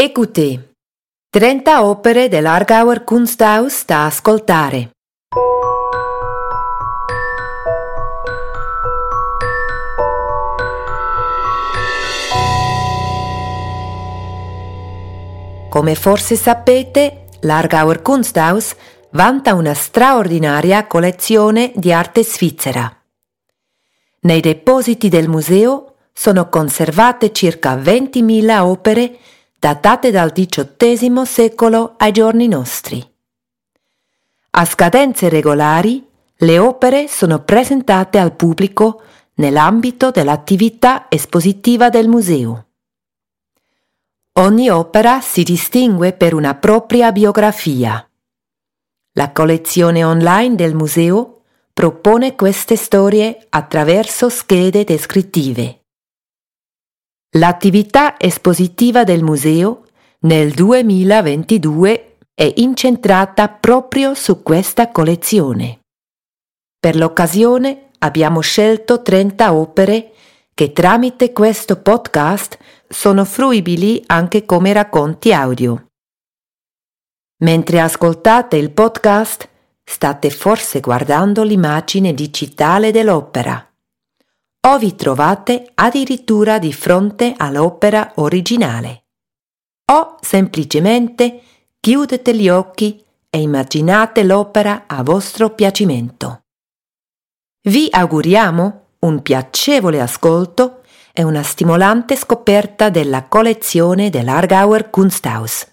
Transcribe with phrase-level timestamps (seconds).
[0.00, 0.60] Écoutez.
[1.28, 4.90] 30 opere dell'Argauer Kunsthaus da ascoltare.
[15.68, 18.76] Come forse sapete, l'Argauer Kunsthaus
[19.10, 22.88] vanta una straordinaria collezione di arte svizzera.
[24.20, 29.18] Nei depositi del museo sono conservate circa 20.000 opere
[29.58, 33.04] datate dal XVIII secolo ai giorni nostri.
[34.50, 36.06] A scadenze regolari,
[36.36, 39.02] le opere sono presentate al pubblico
[39.34, 42.66] nell'ambito dell'attività espositiva del museo.
[44.34, 48.08] Ogni opera si distingue per una propria biografia.
[49.12, 51.40] La collezione online del museo
[51.72, 55.77] propone queste storie attraverso schede descrittive.
[57.32, 59.84] L'attività espositiva del museo
[60.20, 65.80] nel 2022 è incentrata proprio su questa collezione.
[66.80, 70.12] Per l'occasione abbiamo scelto 30 opere
[70.54, 72.56] che tramite questo podcast
[72.88, 75.88] sono fruibili anche come racconti audio.
[77.42, 79.46] Mentre ascoltate il podcast,
[79.84, 83.67] state forse guardando l'immagine digitale dell'opera
[84.66, 89.04] o vi trovate addirittura di fronte all'opera originale.
[89.92, 91.42] O semplicemente
[91.80, 96.40] chiudete gli occhi e immaginate l'opera a vostro piacimento.
[97.68, 105.66] Vi auguriamo un piacevole ascolto e una stimolante scoperta della collezione dell'Argauer Kunsthaus.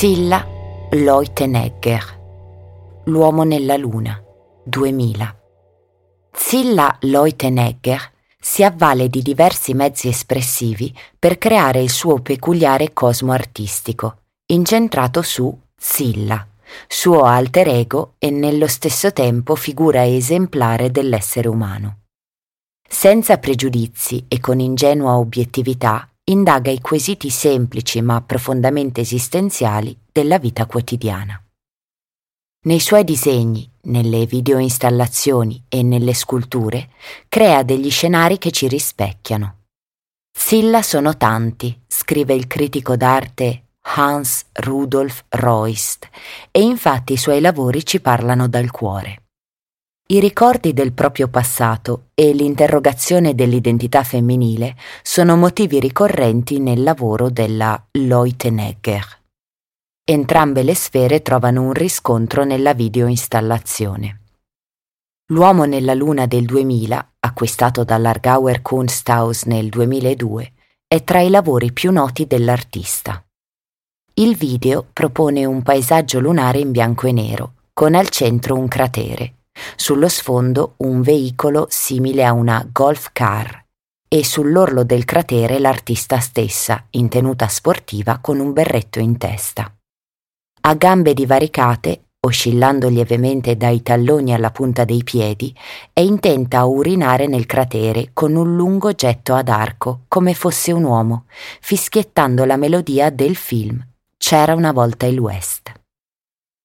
[0.00, 0.46] Silla
[0.92, 4.18] Leutenegger L'uomo nella luna
[4.64, 5.40] 2000
[6.32, 14.20] Silla Leutenegger si avvale di diversi mezzi espressivi per creare il suo peculiare cosmo artistico,
[14.46, 16.48] incentrato su Silla,
[16.88, 21.98] suo alter ego e nello stesso tempo figura esemplare dell'essere umano.
[22.88, 30.66] Senza pregiudizi e con ingenua obiettività, indaga i quesiti semplici ma profondamente esistenziali della vita
[30.66, 31.42] quotidiana.
[32.62, 36.90] Nei suoi disegni, nelle videoinstallazioni e nelle sculture,
[37.28, 39.56] crea degli scenari che ci rispecchiano.
[40.30, 43.64] Silla sono tanti, scrive il critico d'arte
[43.96, 46.08] Hans Rudolf Roist,
[46.50, 49.22] e infatti i suoi lavori ci parlano dal cuore.
[50.10, 57.80] I ricordi del proprio passato e l'interrogazione dell'identità femminile sono motivi ricorrenti nel lavoro della
[57.92, 59.04] Leutenegger.
[60.02, 64.20] Entrambe le sfere trovano un riscontro nella videoinstallazione.
[65.26, 70.52] L'uomo nella luna del 2000, acquistato dall'Argauer Kunsthaus nel 2002,
[70.88, 73.24] è tra i lavori più noti dell'artista.
[74.14, 79.34] Il video propone un paesaggio lunare in bianco e nero, con al centro un cratere
[79.76, 83.64] sullo sfondo un veicolo simile a una golf car
[84.12, 89.72] e sull'orlo del cratere l'artista stessa, in tenuta sportiva con un berretto in testa.
[90.62, 95.54] A gambe divaricate, oscillando lievemente dai talloni alla punta dei piedi,
[95.92, 100.82] è intenta a urinare nel cratere con un lungo getto ad arco, come fosse un
[100.82, 101.26] uomo,
[101.60, 103.80] fischiettando la melodia del film
[104.18, 105.72] C'era una volta il West.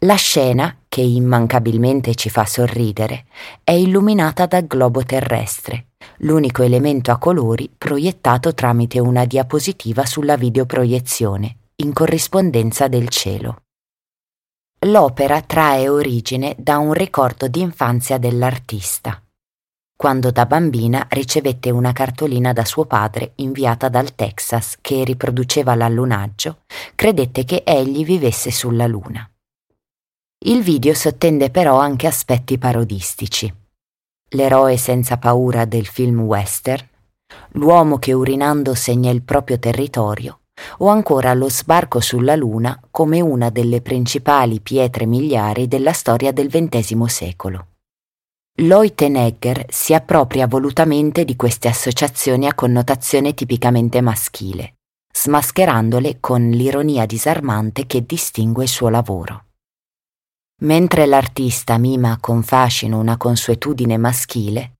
[0.00, 3.26] La scena, che immancabilmente ci fa sorridere,
[3.62, 5.88] è illuminata dal globo terrestre,
[6.20, 13.64] l'unico elemento a colori proiettato tramite una diapositiva sulla videoproiezione, in corrispondenza del cielo.
[14.86, 19.22] L'opera trae origine da un ricordo d'infanzia dell'artista.
[19.94, 26.60] Quando da bambina ricevette una cartolina da suo padre inviata dal Texas che riproduceva l'allunaggio,
[26.94, 29.30] credette che egli vivesse sulla Luna.
[30.46, 33.52] Il video sottende però anche aspetti parodistici.
[34.30, 36.86] L'eroe senza paura del film western,
[37.54, 40.42] l'uomo che urinando segna il proprio territorio,
[40.78, 46.48] o ancora lo sbarco sulla Luna come una delle principali pietre miliari della storia del
[46.48, 47.66] XX secolo.
[48.58, 54.74] Leutenegger si appropria volutamente di queste associazioni a connotazione tipicamente maschile,
[55.12, 59.45] smascherandole con l'ironia disarmante che distingue il suo lavoro.
[60.62, 64.76] Mentre l'artista mima con fascino una consuetudine maschile,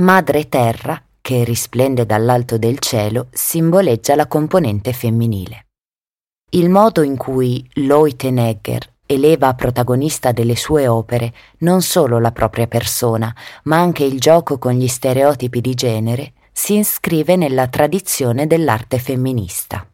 [0.00, 5.66] Madre Terra, che risplende dall'alto del cielo, simboleggia la componente femminile.
[6.50, 12.66] Il modo in cui Leutenegger eleva a protagonista delle sue opere non solo la propria
[12.66, 13.32] persona,
[13.64, 19.88] ma anche il gioco con gli stereotipi di genere, si iscrive nella tradizione dell'arte femminista.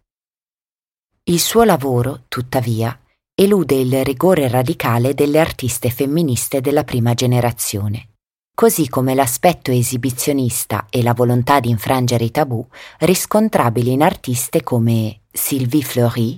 [1.24, 2.98] Il suo lavoro, tuttavia,
[3.40, 8.08] elude il rigore radicale delle artiste femministe della prima generazione,
[8.52, 12.66] così come l'aspetto esibizionista e la volontà di infrangere i tabù
[12.98, 16.36] riscontrabili in artiste come Sylvie Fleury,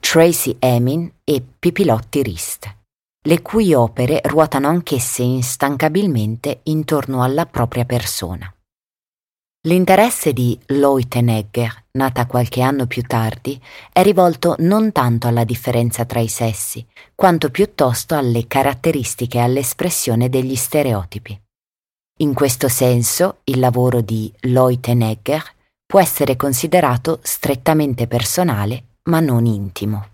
[0.00, 2.76] Tracy Emin e Pipilotti Rist,
[3.22, 8.52] le cui opere ruotano anch'esse instancabilmente intorno alla propria persona.
[9.64, 13.60] L'interesse di Leutenegger, nata qualche anno più tardi,
[13.92, 20.30] è rivolto non tanto alla differenza tra i sessi, quanto piuttosto alle caratteristiche e all'espressione
[20.30, 21.38] degli stereotipi.
[22.20, 25.42] In questo senso, il lavoro di Leutenegger
[25.84, 30.09] può essere considerato strettamente personale, ma non intimo.